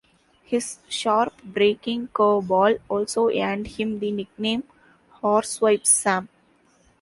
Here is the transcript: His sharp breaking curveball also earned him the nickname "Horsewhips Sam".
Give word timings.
His 0.43 0.79
sharp 0.89 1.43
breaking 1.43 2.07
curveball 2.07 2.79
also 2.89 3.29
earned 3.29 3.67
him 3.67 3.99
the 3.99 4.11
nickname 4.11 4.63
"Horsewhips 5.21 5.85
Sam". 5.85 6.27